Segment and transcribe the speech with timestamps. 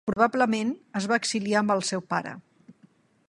[0.09, 0.71] Probablement
[1.01, 2.37] es va exiliar amb el seu pare.